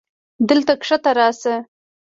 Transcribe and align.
دلته 0.49 0.73
کښته 0.81 1.11
راسه. 1.17 1.55